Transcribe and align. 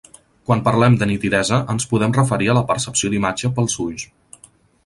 Quan 0.51 0.63
parlem 0.67 0.95
de 1.01 1.07
nitidesa 1.11 1.59
ens 1.75 1.87
podem 1.93 2.17
referir 2.17 2.49
a 2.49 2.57
la 2.61 2.65
percepció 2.73 3.15
d’imatges 3.15 3.55
pels 3.61 3.81
ulls. 3.85 4.09